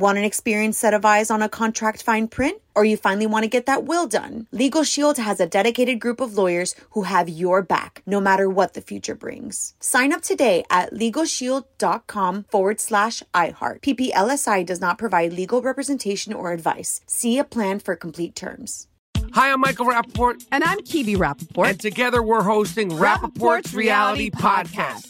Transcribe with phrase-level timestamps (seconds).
[0.00, 2.62] Want an experienced set of eyes on a contract fine print?
[2.74, 4.46] Or you finally want to get that will done?
[4.50, 8.72] Legal Shield has a dedicated group of lawyers who have your back, no matter what
[8.72, 9.74] the future brings.
[9.78, 13.82] Sign up today at LegalShield.com forward slash iHeart.
[13.82, 17.02] PPLSI does not provide legal representation or advice.
[17.06, 18.86] See a plan for complete terms.
[19.34, 20.46] Hi, I'm Michael Rapaport.
[20.50, 21.68] And I'm Kibi Rapaport.
[21.68, 25.04] And together we're hosting Rapaport's, Reality Podcast.
[25.04, 25.09] We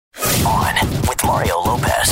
[0.17, 0.75] On
[1.07, 2.11] with Mario Lopez.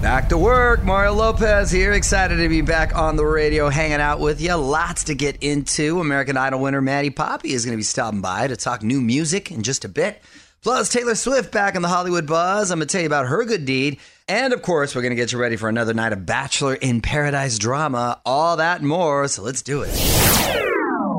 [0.00, 0.84] Back to work.
[0.84, 1.92] Mario Lopez here.
[1.92, 4.54] Excited to be back on the radio, hanging out with you.
[4.54, 6.00] Lots to get into.
[6.00, 9.50] American Idol winner Maddie Poppe is going to be stopping by to talk new music
[9.50, 10.22] in just a bit.
[10.62, 12.70] Plus, Taylor Swift back in the Hollywood buzz.
[12.70, 13.98] I'm going to tell you about her good deed.
[14.28, 17.00] And of course, we're going to get you ready for another night of Bachelor in
[17.00, 18.20] Paradise drama.
[18.24, 19.26] All that and more.
[19.28, 20.27] So let's do it.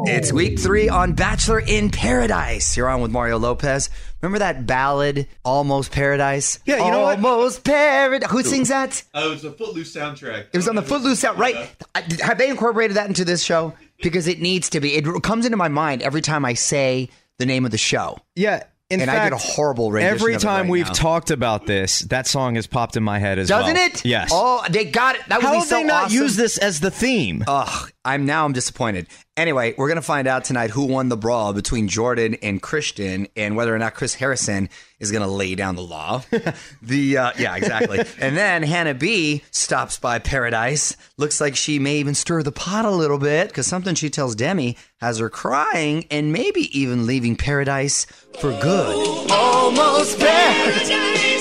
[0.06, 0.36] It's oh.
[0.36, 2.76] week three on Bachelor in Paradise.
[2.78, 3.90] You're on with Mario Lopez.
[4.22, 6.60] Remember that ballad, Almost Paradise?
[6.66, 7.16] Yeah, you know what?
[7.24, 8.30] Almost Paradise.
[8.32, 9.04] Who sings that?
[9.14, 10.48] Oh, it was a Footloose soundtrack.
[10.54, 11.56] It was on the Footloose out, right?
[11.96, 13.74] I- Have they incorporated that into this show?
[14.02, 14.96] Because it needs to be.
[14.96, 18.18] It comes into my mind every time I say the name of the show.
[18.36, 18.64] Yeah.
[18.90, 20.94] In And I fact, did a horrible rendition Every of it time right we've now.
[20.94, 23.62] talked about this, that song has popped in my head as well.
[23.62, 24.04] Doesn't it?
[24.04, 24.32] Yes.
[24.34, 25.22] Oh, they got it.
[25.28, 26.18] That would How be have so they not awesome.
[26.18, 27.44] used this as the theme?
[27.48, 29.08] Ugh, I'm now I'm disappointed.
[29.36, 33.56] Anyway, we're gonna find out tonight who won the brawl between Jordan and Christian, and
[33.58, 36.24] whether or not Chris Harrison is gonna lay down the law.
[36.82, 38.00] the uh, yeah, exactly.
[38.20, 40.96] and then Hannah B stops by Paradise.
[41.18, 44.34] Looks like she may even stir the pot a little bit because something she tells
[44.34, 48.06] Demi has her crying and maybe even leaving Paradise
[48.40, 49.30] for good.
[49.30, 51.39] Almost Paradise.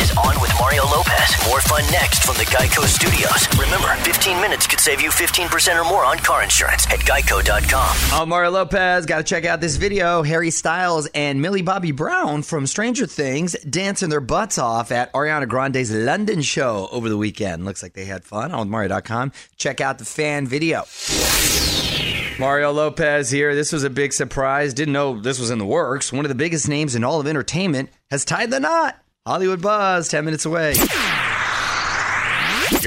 [0.00, 1.36] Is On with Mario Lopez.
[1.46, 3.46] More fun next from the Geico Studios.
[3.58, 8.20] Remember, 15 minutes could save you 15% or more on car insurance at geico.com.
[8.20, 9.06] I'm Mario Lopez.
[9.06, 10.22] Got to check out this video.
[10.22, 15.48] Harry Styles and Millie Bobby Brown from Stranger Things dancing their butts off at Ariana
[15.48, 17.64] Grande's London show over the weekend.
[17.64, 19.32] Looks like they had fun on Mario.com.
[19.56, 20.84] Check out the fan video.
[22.38, 23.54] Mario Lopez here.
[23.54, 24.72] This was a big surprise.
[24.72, 26.12] Didn't know this was in the works.
[26.12, 28.99] One of the biggest names in all of entertainment has tied the knot.
[29.26, 30.72] Hollywood Buzz, 10 minutes away.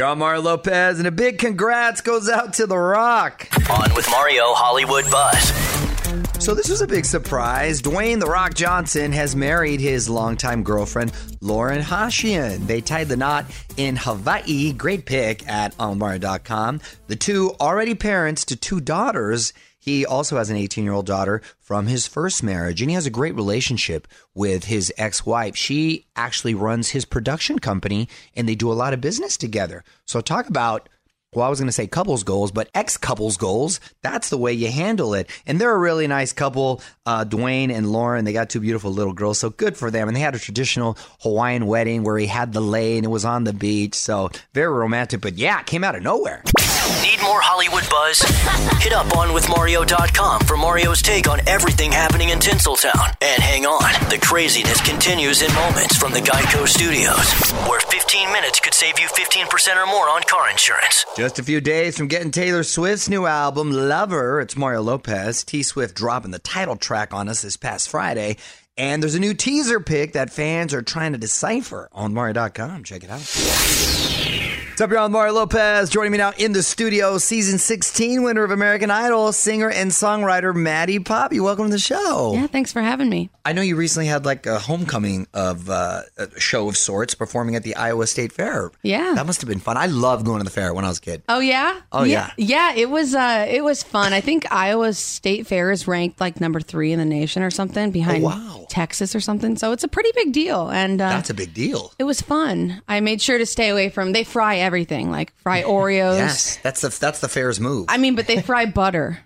[0.03, 3.47] On Mario Lopez, and a big congrats goes out to The Rock.
[3.69, 6.43] On with Mario Hollywood Buzz.
[6.43, 7.83] So this was a big surprise.
[7.83, 12.65] Dwayne The Rock Johnson has married his longtime girlfriend, Lauren Hashian.
[12.65, 13.45] They tied the knot
[13.77, 14.73] in Hawaii.
[14.73, 16.81] Great pick at onmario.com.
[17.05, 19.53] The two already parents to two daughters.
[19.83, 23.05] He also has an 18 year old daughter from his first marriage, and he has
[23.05, 25.57] a great relationship with his ex wife.
[25.57, 29.83] She actually runs his production company, and they do a lot of business together.
[30.05, 30.87] So, talk about
[31.33, 33.79] well, I was going to say couples goals, but ex couples goals.
[34.03, 35.29] That's the way you handle it.
[35.45, 38.23] And they're a really nice couple, uh, Dwayne and Lauren.
[38.23, 40.07] They got two beautiful little girls, so good for them.
[40.07, 43.25] And they had a traditional Hawaiian wedding where he had the lei and it was
[43.25, 43.95] on the beach.
[43.95, 46.43] So very romantic, but yeah, it came out of nowhere.
[47.03, 48.23] Need more Hollywood buzz?
[48.79, 53.13] Hit up onwithmario.com for Mario's take on everything happening in Tinseltown.
[53.19, 58.61] And hang on, the craziness continues in moments from the Geico Studios, where 15 minutes
[58.61, 61.03] could save you 15% or more on car insurance.
[61.17, 64.39] Just a few days from getting Taylor Swift's new album, Lover.
[64.39, 65.43] It's Mario Lopez.
[65.43, 68.37] T Swift dropping the title track on us this past Friday.
[68.75, 72.83] And there's a new teaser pic that fans are trying to decipher on Mario.com.
[72.83, 73.21] Check it out.
[74.73, 75.07] What's up, y'all?
[75.07, 77.19] Mario Lopez joining me now in the studio.
[77.19, 81.39] Season 16 winner of American Idol, singer and songwriter Maddie Poppe.
[81.39, 82.33] Welcome to the show.
[82.33, 83.29] Yeah, thanks for having me.
[83.45, 87.55] I know you recently had like a homecoming of uh, a show of sorts performing
[87.55, 88.71] at the Iowa State Fair.
[88.81, 89.13] Yeah.
[89.13, 89.77] That must have been fun.
[89.77, 91.21] I loved going to the fair when I was a kid.
[91.29, 91.79] Oh yeah.
[91.91, 92.31] Oh, yeah.
[92.37, 94.11] Yeah, it was uh it was fun.
[94.11, 97.91] I think Iowa State Fair is ranked like number 3 in the nation or something
[97.91, 98.62] behind Oh, wow.
[98.69, 99.57] Texas or something.
[99.57, 101.93] So it's a pretty big deal and uh That's a big deal.
[101.99, 102.81] it was fun.
[102.87, 106.17] I made sure to stay away from they fry everything, like fry Oreos.
[106.17, 107.85] Yes, that's the that's the fair's move.
[107.89, 109.19] I mean, but they fry butter.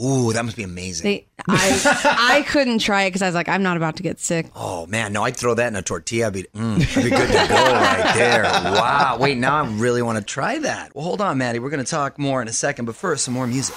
[0.00, 1.04] Ooh, that must be amazing.
[1.10, 4.20] They I I couldn't try it cuz I was like I'm not about to get
[4.20, 4.46] sick.
[4.54, 5.24] Oh man, no!
[5.24, 6.28] I'd throw that in a tortilla.
[6.28, 8.44] I'd be, mm, I'd be good to go right there.
[8.44, 9.16] Wow!
[9.18, 10.94] Wait, now I really want to try that.
[10.94, 11.58] Well, hold on, Maddie.
[11.58, 13.74] We're going to talk more in a second, but first, some more music.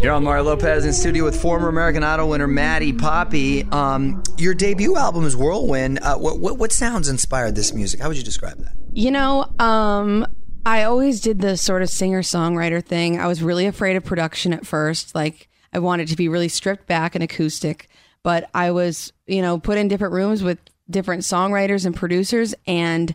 [0.00, 3.64] You're on Mario Lopez in studio with former American Idol winner Maddie Poppe.
[3.72, 5.98] Um, your debut album is Whirlwind.
[5.98, 7.98] Uh, what, what what sounds inspired this music?
[7.98, 8.74] How would you describe that?
[8.92, 10.24] You know, um,
[10.64, 13.18] I always did the sort of singer songwriter thing.
[13.18, 15.16] I was really afraid of production at first.
[15.16, 17.88] Like, I wanted to be really stripped back and acoustic,
[18.22, 23.12] but I was, you know, put in different rooms with different songwriters and producers, and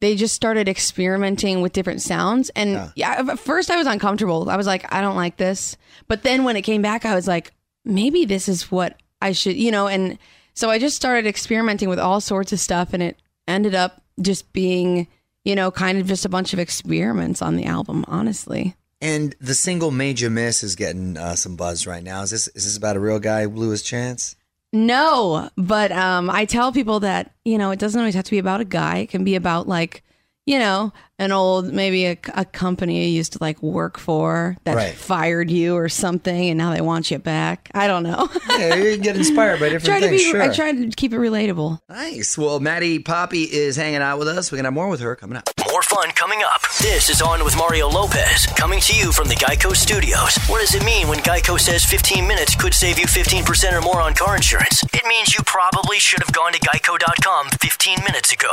[0.00, 2.50] they just started experimenting with different sounds.
[2.50, 4.48] And yeah, at first I was uncomfortable.
[4.50, 5.76] I was like, I don't like this.
[6.08, 7.52] But then when it came back, I was like,
[7.84, 10.18] maybe this is what I should, you know, and
[10.54, 14.52] so I just started experimenting with all sorts of stuff, and it ended up just
[14.52, 15.06] being,
[15.44, 18.74] you know, kind of just a bunch of experiments on the album, honestly.
[19.00, 22.22] And the single "Major Miss" is getting uh, some buzz right now.
[22.22, 24.36] Is this is this about a real guy who blew his chance?
[24.72, 28.38] No, but um, I tell people that you know it doesn't always have to be
[28.38, 28.98] about a guy.
[28.98, 30.04] It can be about like
[30.46, 34.74] you know an old maybe a, a company you used to like work for that
[34.74, 34.94] Right.
[34.94, 37.70] fired you or something, and now they want you back.
[37.74, 38.28] I don't know.
[38.58, 40.22] Yeah, you get inspired by different try to things.
[40.24, 40.30] be.
[40.30, 40.42] sure.
[40.42, 41.78] I try to keep it relatable.
[41.88, 42.36] Nice.
[42.36, 44.50] Well, Maddie Poppe is hanging out with us.
[44.50, 45.48] We're gonna have more with her coming up.
[45.70, 46.62] More fun coming up.
[46.80, 50.36] This is On with Mario Lopez, coming to you from the Geico Studios.
[50.48, 54.00] What does it mean when Geico says 15 minutes could save you 15% or more
[54.00, 54.82] on car insurance?
[54.92, 58.50] It means you probably should have gone to geico.com 15 minutes ago.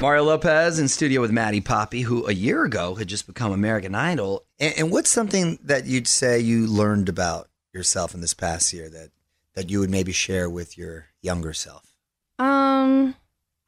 [0.00, 3.94] Mario Lopez in studio with Maddie Poppe, who a year ago had just become American
[3.94, 4.44] Idol.
[4.58, 8.88] And, and what's something that you'd say you learned about yourself in this past year
[8.88, 9.10] that
[9.54, 11.94] that you would maybe share with your younger self?
[12.38, 13.14] Um,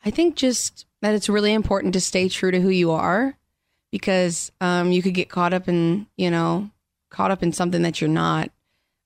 [0.04, 3.36] I think just that it's really important to stay true to who you are
[3.90, 6.70] because um, you could get caught up in, you know,
[7.10, 8.50] caught up in something that you're not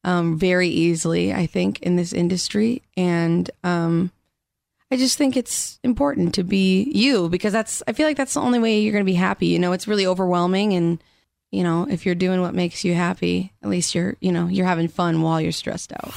[0.05, 2.83] um, very easily, I think, in this industry.
[2.97, 4.11] And um,
[4.91, 8.41] I just think it's important to be you because that's, I feel like that's the
[8.41, 9.47] only way you're going to be happy.
[9.47, 10.73] You know, it's really overwhelming.
[10.73, 11.03] And,
[11.53, 14.67] you know, if you're doing what makes you happy, at least you're, you know, you're
[14.67, 16.13] having fun while you're stressed out.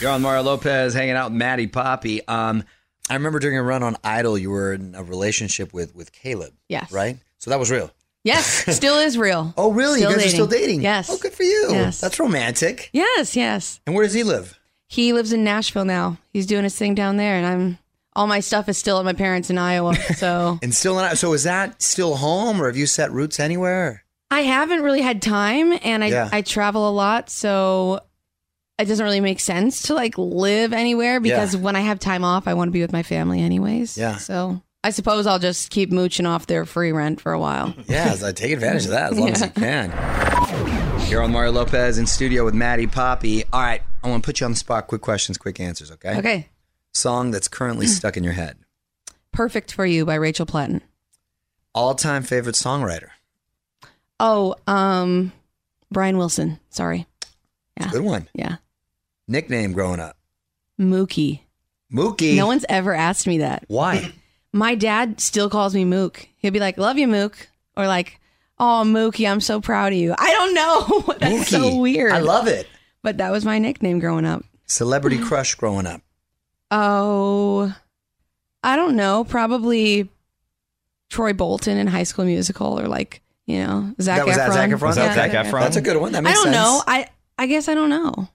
[0.00, 2.26] You're on Mario Lopez hanging out with Maddie Poppe.
[2.26, 2.64] Um,
[3.10, 6.52] I remember during a run on Idol, you were in a relationship with with Caleb.
[6.68, 6.90] Yes.
[6.90, 7.18] Right.
[7.38, 7.90] So that was real.
[8.24, 8.46] Yes,
[8.76, 9.52] still is real.
[9.56, 9.98] Oh, really?
[9.98, 10.40] Still you guys dating.
[10.40, 10.82] are still dating?
[10.82, 11.10] Yes.
[11.10, 11.68] Oh, good for you.
[11.70, 12.00] Yes.
[12.00, 12.88] That's romantic.
[12.92, 13.80] Yes, yes.
[13.86, 14.58] And where does he live?
[14.92, 16.18] He lives in Nashville now.
[16.34, 17.78] He's doing his thing down there, and I'm
[18.14, 19.94] all my stuff is still at my parents in Iowa.
[20.16, 21.16] So And still in.
[21.16, 24.04] So is that still home, or have you set roots anywhere?
[24.30, 26.28] I haven't really had time, and I Yeah.
[26.30, 28.00] I travel a lot, so
[28.78, 31.60] it doesn't really make sense to like live anywhere because Yeah.
[31.62, 33.96] when I have time off, I want to be with my family anyways.
[33.96, 34.16] Yeah.
[34.18, 37.72] So I suppose I'll just keep mooching off their free rent for a while.
[37.88, 40.81] Yeah, I take advantage of that as long as you can.
[41.12, 43.44] You're on Mario Lopez in studio with Maddie Poppe.
[43.52, 44.86] All right, I want to put you on the spot.
[44.86, 45.90] Quick questions, quick answers.
[45.90, 46.16] Okay.
[46.16, 46.48] Okay.
[46.94, 48.56] Song that's currently stuck in your head.
[49.30, 50.80] Perfect for you by Rachel Platten.
[51.74, 53.08] All time favorite songwriter.
[54.20, 55.32] Oh, um,
[55.90, 56.58] Brian Wilson.
[56.70, 57.04] Sorry.
[57.78, 57.90] Yeah.
[57.90, 58.26] Good one.
[58.32, 58.56] Yeah.
[59.28, 60.16] Nickname growing up.
[60.80, 61.40] Mookie.
[61.92, 62.36] Mookie.
[62.36, 63.64] No one's ever asked me that.
[63.68, 64.14] Why?
[64.54, 66.26] My dad still calls me Mook.
[66.38, 68.18] He'll be like, "Love you, Mook," or like,
[68.62, 71.14] "Oh, Mookie, I'm so proud of you." I don't know.
[71.18, 72.12] That's so weird.
[72.12, 72.66] I love it.
[73.02, 74.44] But that was my nickname growing up.
[74.66, 76.00] Celebrity crush growing up.
[76.74, 77.74] Oh,
[78.64, 79.24] I don't know.
[79.24, 80.08] Probably
[81.10, 84.38] Troy Bolton in High School Musical, or like you know Zac That was Efron.
[84.38, 84.80] that Zac Efron?
[84.80, 85.32] Was that Yeah.
[85.32, 85.60] Zac Efron?
[85.60, 86.12] That's a good one.
[86.12, 86.56] That makes I don't sense.
[86.56, 86.82] know.
[86.86, 88.28] I I guess I don't know.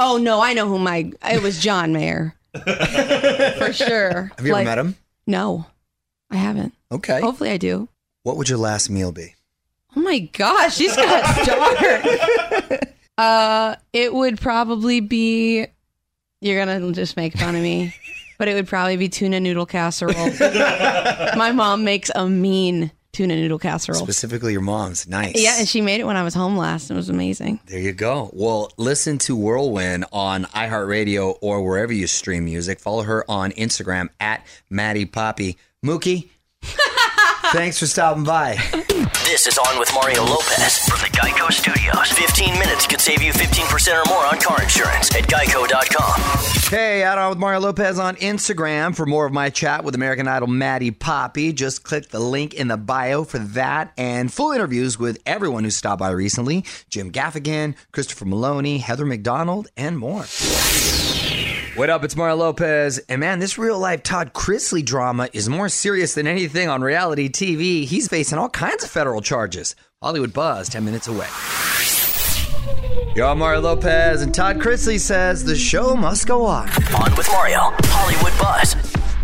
[0.00, 1.12] Oh no, I know who my.
[1.30, 2.34] It was John Mayer.
[2.54, 4.32] For sure.
[4.36, 4.96] Have you Like- ever met him?
[5.28, 5.66] No,
[6.32, 6.74] I haven't.
[6.90, 7.20] Okay.
[7.20, 7.88] Hopefully, I do.
[8.24, 9.34] What would your last meal be?
[9.98, 11.44] Oh my gosh, she's got
[12.70, 12.80] dark.
[13.18, 15.66] uh, it would probably be.
[16.40, 17.92] You're gonna just make fun of me,
[18.38, 20.14] but it would probably be tuna noodle casserole.
[21.36, 23.98] my mom makes a mean tuna noodle casserole.
[23.98, 25.08] Specifically, your mom's.
[25.08, 25.32] Nice.
[25.34, 27.58] Yeah, and she made it when I was home last, and it was amazing.
[27.66, 28.30] There you go.
[28.32, 32.78] Well, listen to Whirlwind on iHeartRadio or wherever you stream music.
[32.78, 35.56] Follow her on Instagram at Maddie Poppe.
[35.84, 36.28] Mookie,
[37.50, 38.58] Thanks for stopping by.
[39.28, 42.10] This is On with Mario Lopez from the Geico Studios.
[42.12, 46.70] 15 minutes could save you 15% or more on car insurance at geico.com.
[46.70, 50.26] Hey, out on with Mario Lopez on Instagram for more of my chat with American
[50.26, 51.52] Idol Maddie Poppe.
[51.52, 55.70] Just click the link in the bio for that and full interviews with everyone who
[55.70, 60.24] stopped by recently Jim Gaffigan, Christopher Maloney, Heather McDonald, and more.
[61.78, 62.02] What up?
[62.02, 62.98] It's Mario Lopez.
[63.08, 67.28] And man, this real life Todd Chrisley drama is more serious than anything on reality
[67.28, 67.84] TV.
[67.84, 69.76] He's facing all kinds of federal charges.
[70.02, 71.28] Hollywood Buzz, 10 minutes away.
[73.14, 76.68] Yo, I'm Mario Lopez, and Todd Chrisley says the show must go on.
[76.68, 78.74] On with Mario, Hollywood Buzz.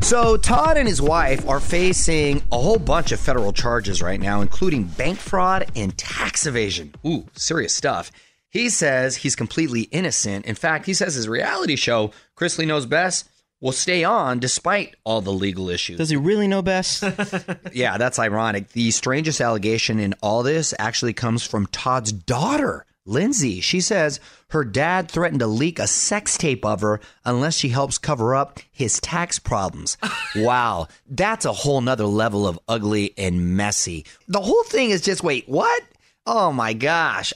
[0.07, 4.43] So, Todd and his wife are facing a whole bunch of federal charges right now,
[4.43, 6.95] including bank fraud and tax evasion.
[7.05, 8.13] Ooh, serious stuff.
[8.55, 10.47] He says he's completely innocent.
[10.47, 13.29] In fact, he says his reality show, Chrisley Knows Best,
[13.61, 15.99] will stay on despite all the legal issues.
[15.99, 17.03] Does he really know best?
[17.73, 18.69] yeah, that's ironic.
[18.69, 23.61] The strangest allegation in all this actually comes from Todd's daughter, Lindsay.
[23.61, 24.21] She says
[24.51, 28.61] her dad threatened to leak a sex tape of her unless she helps cover up
[28.71, 29.97] his tax problems.
[30.37, 34.07] wow, that's a whole nother level of ugly and messy.
[34.29, 35.83] The whole thing is just wait, what?
[36.26, 37.35] Oh my gosh.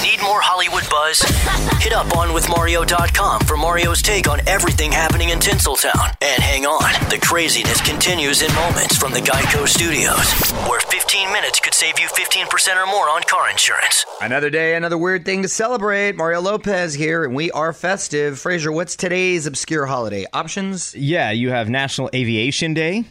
[0.00, 1.20] Need more Hollywood buzz?
[1.82, 6.16] Hit up onwithmario.com for Mario's take on everything happening in Tinseltown.
[6.22, 10.32] And hang on, the craziness continues in moments from the Geico Studios,
[10.66, 14.06] where 15 minutes could save you 15% or more on car insurance.
[14.22, 16.16] Another day, another weird thing to celebrate.
[16.16, 18.38] Mario Lopez here, and we are festive.
[18.38, 20.24] Fraser, what's today's obscure holiday?
[20.32, 20.94] Options?
[20.94, 23.04] yeah, you have National Aviation Day,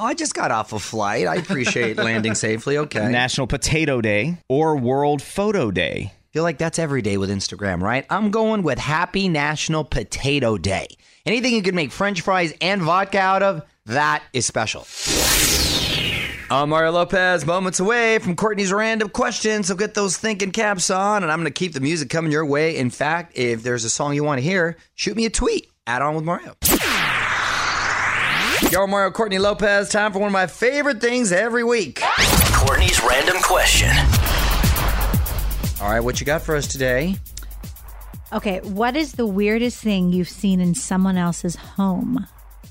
[0.00, 1.26] Oh, I just got off a flight.
[1.26, 2.78] I appreciate landing safely.
[2.78, 3.08] Okay.
[3.10, 6.12] National Potato Day, or World Photo Day.
[6.32, 8.06] feel like that's every day with Instagram, right?
[8.08, 10.86] I'm going with Happy National Potato Day.
[11.26, 14.86] Anything you can make french fries and vodka out of, that is special.
[16.48, 19.66] I'm Mario Lopez, moments away from Courtney's random questions.
[19.66, 22.46] So get those thinking caps on, and I'm going to keep the music coming your
[22.46, 22.76] way.
[22.76, 25.66] In fact, if there's a song you want to hear, shoot me a tweet.
[25.88, 26.54] Add on with Mario.
[28.72, 29.88] Yo, Mario Courtney Lopez.
[29.88, 32.00] Time for one of my favorite things every week.
[32.52, 33.88] Courtney's random question.
[35.80, 37.16] All right, what you got for us today?
[38.32, 42.26] Okay, what is the weirdest thing you've seen in someone else's home?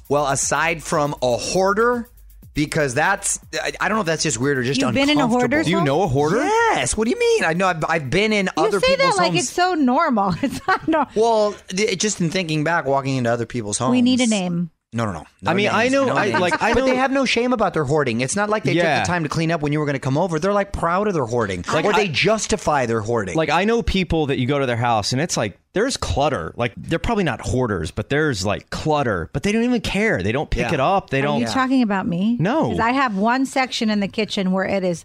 [0.10, 2.10] Well, aside from a hoarder,
[2.54, 5.18] because that's I, I don't know if that's just weird or just You've been in
[5.18, 5.40] a uncomfortable.
[5.40, 6.44] hoarder's Do you know a hoarder?
[6.44, 6.96] Yes.
[6.96, 7.44] What do you mean?
[7.46, 8.90] I know I've, I've been in other people.
[8.90, 9.44] You other say that like homes.
[9.44, 10.34] it's so normal.
[10.44, 11.12] It's not normal.
[11.16, 13.92] well, th- just in thinking back, walking into other people's homes.
[13.92, 14.70] We need a name.
[14.94, 15.26] No, no, no.
[15.42, 16.40] No I mean, names, I know- no I- names.
[16.40, 18.22] like, I but they have no shame about their hoarding.
[18.22, 19.00] It's not like they Yeah.
[19.00, 20.40] took the time to clean up when you were going to come over.
[20.40, 23.36] They're like proud of their hoarding, Like, or I- they justify their hoarding.
[23.36, 26.54] Like I know people that you go to their house and it's like there's clutter.
[26.56, 30.24] Like they're probably not hoarders, but there's like clutter, but they don't even care.
[30.24, 30.74] They don't pick Yeah.
[30.76, 31.10] it up.
[31.10, 31.42] They Are don't.
[31.42, 32.38] you talking about me?
[32.40, 32.70] No.
[32.70, 35.04] 'Cause I have one section in the kitchen where it is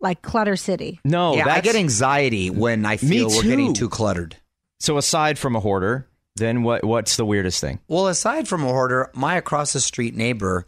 [0.00, 0.98] like clutter city.
[1.04, 3.84] no, yeah, I that's, get anxiety when I Me feel we're getting too.
[3.84, 4.36] too cluttered.
[4.80, 6.84] So aside from a hoarder, then what?
[6.84, 7.78] What's the weirdest thing?
[7.88, 10.66] Well, aside from a hoarder, my across the street neighbor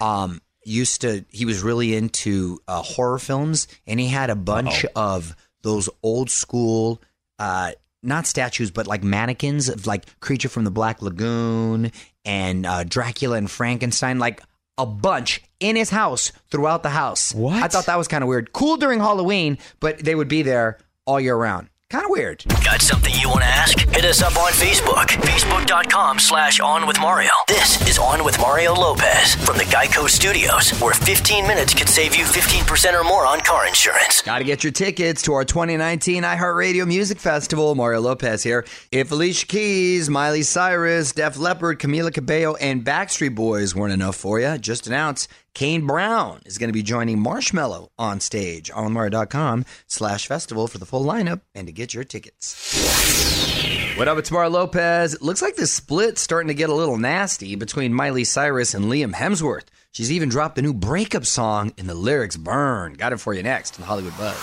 [0.00, 4.84] um, used to, he was really into uh, horror films and he had a bunch
[4.96, 7.00] of those old school,
[7.38, 7.72] uh,
[8.02, 11.92] not statues, but like mannequins of like Creature from the Black Lagoon
[12.24, 14.42] and uh, Dracula and Frankenstein, like
[14.78, 17.34] a bunch in his house throughout the house.
[17.34, 17.62] What?
[17.62, 18.52] I thought that was kind of weird.
[18.52, 21.68] Cool during Halloween, but they would be there all year round.
[21.88, 22.44] Kind of weird.
[22.64, 23.85] Got something you want to ask?
[24.06, 25.06] Us up on Facebook.
[25.26, 27.30] Facebook.com slash On With Mario.
[27.48, 32.14] This is On With Mario Lopez from the Geico Studios, where 15 minutes could save
[32.14, 34.22] you 15% or more on car insurance.
[34.22, 37.74] Got to get your tickets to our 2019 iHeartRadio Music Festival.
[37.74, 38.64] Mario Lopez here.
[38.92, 44.38] If Alicia Keys, Miley Cyrus, Def Leppard, Camila Cabello, and Backstreet Boys weren't enough for
[44.38, 49.64] you, just announce Kane Brown is going to be joining Marshmello on stage on Mario.com
[49.88, 53.65] slash festival for the full lineup and to get your tickets.
[53.96, 55.22] What up, it's Mario Lopez.
[55.22, 59.14] Looks like the split's starting to get a little nasty between Miley Cyrus and Liam
[59.14, 59.64] Hemsworth.
[59.90, 62.92] She's even dropped a new breakup song and the lyrics burn.
[62.92, 64.36] Got it for you next in the Hollywood Buzz.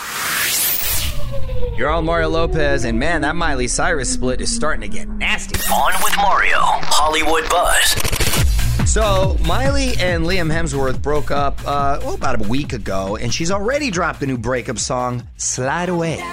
[1.77, 5.59] You're on Mario Lopez, and man, that Miley Cyrus split is starting to get nasty.
[5.71, 8.91] On With Mario, Hollywood Buzz.
[8.91, 13.51] So, Miley and Liam Hemsworth broke up, uh, well, about a week ago, and she's
[13.51, 16.23] already dropped a new breakup song, Slide Away.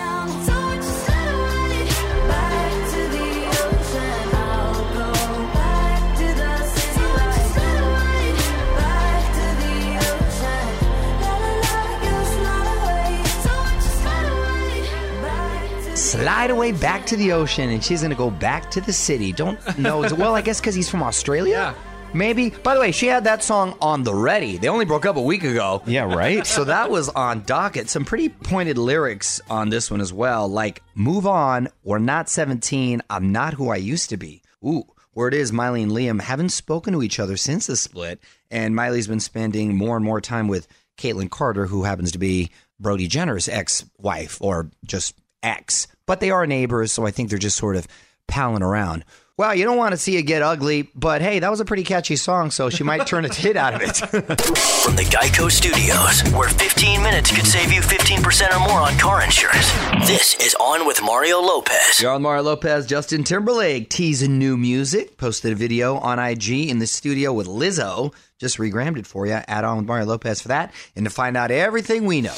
[16.10, 19.32] Slide away back to the ocean, and she's to go back to the city.
[19.32, 20.00] Don't know.
[20.18, 21.52] Well, I guess because he's from Australia?
[21.52, 21.74] Yeah.
[22.12, 22.50] Maybe.
[22.50, 24.56] By the way, she had that song on the ready.
[24.56, 25.84] They only broke up a week ago.
[25.86, 26.44] Yeah, right?
[26.46, 27.88] So that was on docket.
[27.88, 33.02] Some pretty pointed lyrics on this one as well, like "Move on, we're not 17.
[33.08, 36.92] I'm not who I used to be." Ooh, word is Miley and Liam haven't spoken
[36.92, 38.18] to each other since the split,
[38.50, 40.66] and Miley's been spending more and more time with
[40.98, 42.50] Kaitlynn Carter, who happens to be
[42.80, 45.86] Brody Jenner's ex-wife or just ex.
[46.10, 47.86] But they are neighbors, so I think they're just sort of
[48.26, 49.04] palling around.
[49.36, 51.84] Well, you don't want to see it get ugly, but hey, that was a pretty
[51.84, 53.96] catchy song, so she might turn a hit out of it.
[53.96, 59.22] From the Geico Studios, where 15 minutes could save you 15% or more on car
[59.22, 59.70] insurance.
[60.08, 62.00] This is On with Mario Lopez.
[62.00, 62.86] You're on Mario Lopez.
[62.86, 65.16] Justin Timberlake teasing new music.
[65.16, 68.12] Posted a video on IG in the studio with Lizzo.
[68.40, 69.34] Just regrammed it for you.
[69.46, 72.34] Add on with Mario Lopez for that and to find out everything we know.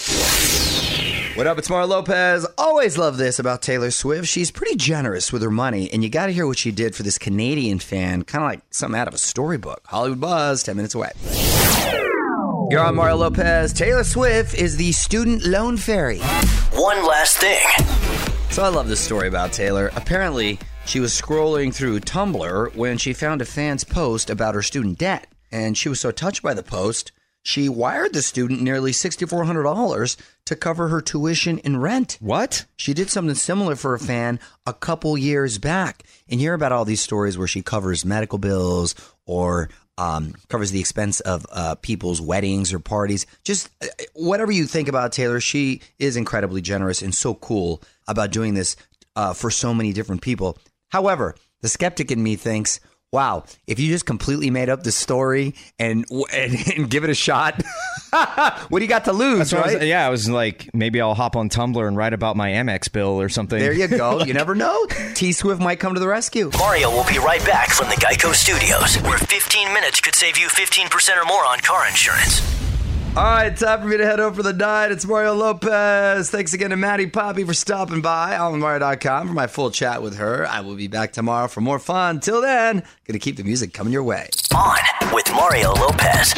[1.34, 1.56] What up?
[1.56, 2.46] It's Mario Lopez.
[2.58, 4.28] Always love this about Taylor Swift.
[4.28, 7.04] She's pretty generous with her money, and you got to hear what she did for
[7.04, 9.80] this Canadian fan, kind of like something out of a storybook.
[9.86, 11.12] Hollywood Buzz, 10 minutes away.
[12.70, 13.72] You're on Mario Lopez.
[13.72, 16.18] Taylor Swift is the student loan fairy.
[16.74, 17.64] One last thing.
[18.50, 19.90] So I love this story about Taylor.
[19.96, 24.98] Apparently, she was scrolling through Tumblr when she found a fan's post about her student
[24.98, 25.28] debt.
[25.50, 27.10] And she was so touched by the post,
[27.42, 32.16] she wired the student nearly $6,400 to cover her tuition and rent.
[32.20, 32.66] What?
[32.76, 36.04] She did something similar for a fan a couple years back.
[36.28, 38.94] And you hear about all these stories where she covers medical bills
[39.26, 43.26] or um, covers the expense of uh, people's weddings or parties.
[43.44, 48.30] Just uh, whatever you think about Taylor, she is incredibly generous and so cool about
[48.30, 48.76] doing this
[49.16, 50.56] uh, for so many different people.
[50.88, 52.80] However, the skeptic in me thinks,
[53.12, 57.14] wow, if you just completely made up the story and and, and give it a
[57.14, 57.62] shot,
[58.68, 61.00] what do you got to lose, That's what I was- yeah, I was like, maybe
[61.00, 63.58] I'll hop on Tumblr and write about my Amex bill or something.
[63.58, 64.24] There you go.
[64.24, 64.86] You never know.
[65.14, 66.50] T Swift might come to the rescue.
[66.58, 70.48] Mario will be right back from the Geico Studios, where 15 minutes could save you
[70.48, 72.40] 15% or more on car insurance.
[73.14, 74.90] All right, time for me to head over for the night.
[74.90, 76.30] It's Mario Lopez.
[76.30, 80.16] Thanks again to Maddie Poppe for stopping by on Mario.com for my full chat with
[80.16, 80.46] her.
[80.46, 82.20] I will be back tomorrow for more fun.
[82.20, 84.30] Till then, gonna keep the music coming your way.
[84.56, 84.78] On
[85.12, 86.34] with Mario Lopez.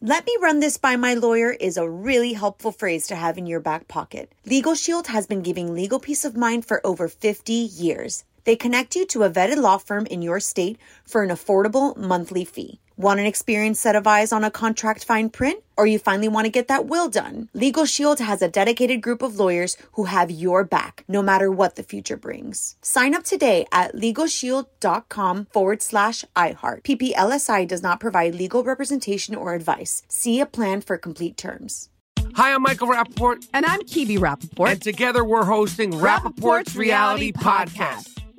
[0.00, 3.46] Let me run this by my lawyer is a really helpful phrase to have in
[3.46, 4.32] your back pocket.
[4.44, 8.24] Legal Shield has been giving legal peace of mind for over 50 years.
[8.42, 12.44] They connect you to a vetted law firm in your state for an affordable monthly
[12.44, 12.80] fee.
[12.96, 15.64] Want an experienced set of eyes on a contract fine print?
[15.76, 17.48] Or you finally want to get that will done?
[17.52, 21.74] Legal Shield has a dedicated group of lawyers who have your back, no matter what
[21.74, 22.76] the future brings.
[22.82, 26.82] Sign up today at LegalShield.com forward slash iHeart.
[26.84, 30.04] PPLSI does not provide legal representation or advice.
[30.06, 31.88] See a plan for complete terms.
[32.34, 33.48] Hi, I'm Michael Rapaport.
[33.52, 34.70] And I'm Kibi Rapaport.
[34.70, 38.13] And together we're hosting Rapaport's Reality Podcast.